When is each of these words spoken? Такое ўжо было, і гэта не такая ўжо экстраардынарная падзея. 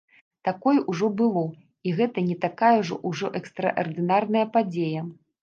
Такое 0.47 0.79
ўжо 0.93 1.09
было, 1.19 1.43
і 1.89 1.93
гэта 1.99 2.23
не 2.31 2.37
такая 2.47 2.71
ўжо 3.11 3.31
экстраардынарная 3.43 4.45
падзея. 4.59 5.07